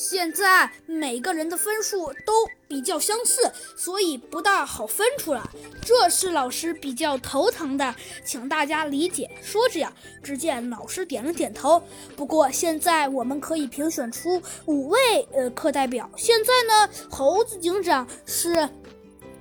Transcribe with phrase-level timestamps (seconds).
[0.00, 2.32] 现在每个人的分数都
[2.68, 5.42] 比较相似，所以不大好分出来，
[5.84, 7.92] 这是老师比较头疼的，
[8.24, 9.28] 请大家理解。
[9.42, 9.92] 说着呀，
[10.22, 11.82] 只见老师点了点头。
[12.14, 15.00] 不过现在我们可以评选出五位
[15.32, 16.08] 呃课代表。
[16.16, 18.68] 现在呢，猴子警长是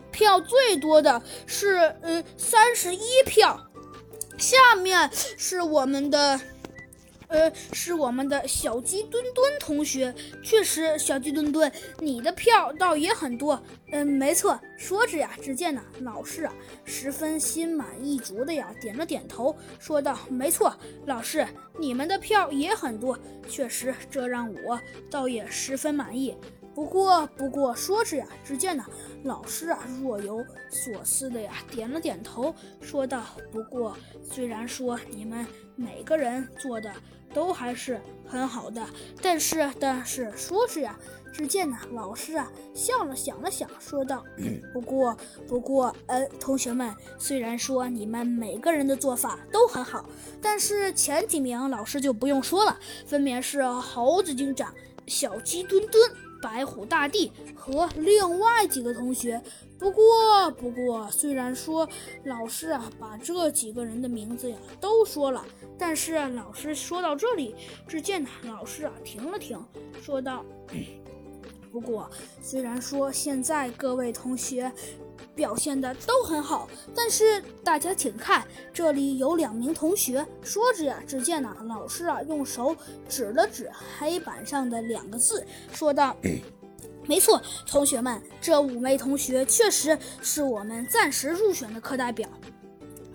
[0.09, 3.63] 票最多的，是呃三十一票。
[4.39, 6.41] 下面是我们的。
[7.27, 10.13] 呃，是我们的小鸡墩墩同学。
[10.43, 13.61] 确实，小鸡墩墩，你的票倒也很多。
[13.91, 14.59] 嗯，没错。
[14.77, 16.53] 说着呀，只见呢，老师啊，
[16.85, 21.45] 十分心满意足的呀，点了点头，说道：“没错，老师，
[21.77, 23.17] 你们的票也很多。
[23.49, 26.35] 确实，这让我倒也十分满意。
[26.77, 28.85] 不过，不过，说着呀，只见呢，
[29.23, 35.43] 老师啊，若有所思的呀，点了点头，说道：不过，虽然说你们
[35.75, 36.93] 每个人做的。”
[37.33, 38.83] 都还是很好的，
[39.21, 40.97] 但是但是说着呀，
[41.31, 44.23] 只见呢老师啊笑了，想了想，说道
[44.73, 45.15] ：“不过
[45.45, 50.07] 不过，呃，同学们，虽然说你们每个人的做法都很好，
[50.41, 54.73] 但是前几名老师就不用说了，分别是猴子警长、
[55.05, 56.09] 小鸡墩墩。”
[56.41, 59.41] 白虎大帝和另外几个同学。
[59.79, 61.87] 不过，不过，虽然说
[62.23, 65.45] 老师啊把这几个人的名字呀都说了，
[65.77, 67.55] 但是老师说到这里，
[67.87, 69.63] 只见呢老师啊停了停，
[70.01, 70.43] 说道
[71.71, 72.09] ：“不过，
[72.41, 74.71] 虽然说现在各位同学。”
[75.35, 78.43] 表现的都很好，但是大家请看，
[78.73, 80.25] 这里有两名同学。
[80.41, 82.75] 说着呀，只见呢，老师啊用手
[83.07, 86.17] 指了指黑板上的两个字，说道：
[87.05, 92.27] “没错，同学们，这五位同学确实是我们暂时入选的课代表。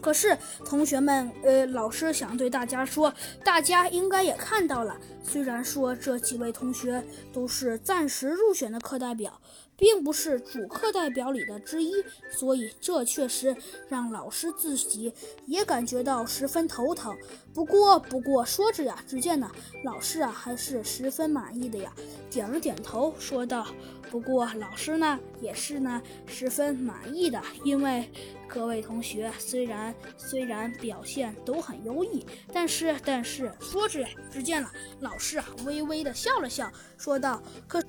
[0.02, 3.14] 可是，同学们，呃，老师想对大家说，
[3.44, 9.40] 大家应该也看到了，虽然说这几位同学都是暂时入选的课代表。”
[9.82, 11.92] 并不是主课代表里的之一，
[12.30, 13.56] 所以这确实
[13.88, 15.12] 让老师自己
[15.44, 17.12] 也感觉到十分头疼。
[17.52, 19.50] 不过，不过说着呀，只见呢，
[19.82, 21.92] 老师啊还是十分满意的呀，
[22.30, 23.66] 点了点头，说道
[24.08, 28.08] ：“不过，老师呢也是呢十分满意的，因为
[28.46, 37.82] 各位同学虽然虽然表现都很优异，但是但是说着，只见了老师啊微微的笑了笑，说道：可。”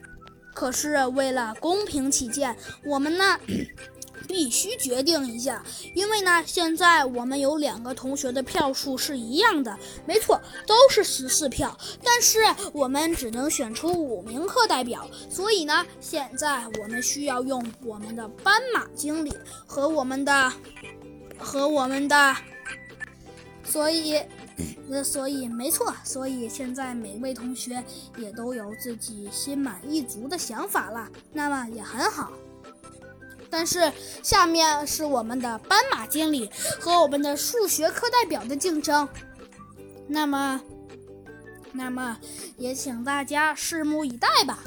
[0.54, 2.56] 可是为了公平起见，
[2.86, 3.40] 我们呢
[4.28, 5.62] 必须决定一下，
[5.94, 11.78] 因为呢现在我们有两个同学的票数是一样的，没错，都是十四票。
[12.04, 12.40] 但是
[12.72, 19.34] 我们只能选出五名课代表，所以呢现在我们需要用我们的斑马经理
[19.66, 20.54] 和我们的
[21.38, 22.36] 和我们的，
[23.64, 24.22] 所以。
[24.88, 27.84] 那所以没错，所以现在每位同学
[28.18, 32.32] 也都有自己心满意足的想法了，那么也很好。
[33.50, 33.92] 但是
[34.24, 36.50] 下面是我们的斑马经理
[36.80, 39.08] 和我们的数学课代表的竞争，
[40.08, 40.62] 那么，
[41.72, 42.18] 那么
[42.58, 44.60] 也请大家拭目以待吧。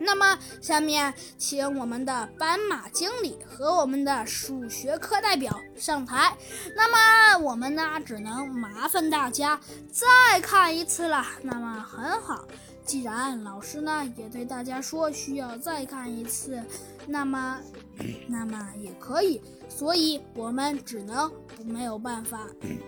[0.00, 6.36] 那么，下面请我们的斑马经理和我们的数学课代表上台。
[6.74, 9.60] 那么，我们呢，只能麻烦大家
[9.90, 11.24] 再看一次了。
[11.42, 12.46] 那么，很好，
[12.84, 16.62] 既然老师呢也对大家说需要再看一次，
[17.06, 17.58] 那么，
[18.26, 19.40] 那么也可以。
[19.68, 21.30] 所以，我们只能
[21.64, 22.46] 没有办法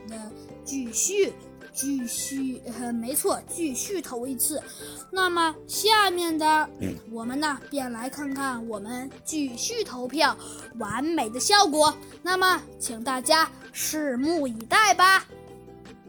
[0.09, 0.17] 的
[0.65, 1.33] 继续。
[1.73, 2.61] 继续，
[2.95, 4.63] 没错，继续投一次。
[5.11, 6.69] 那么下面的
[7.11, 10.37] 我们呢，便来看看我们继续投票
[10.79, 11.95] 完美的效果。
[12.23, 15.25] 那么，请大家拭目以待吧。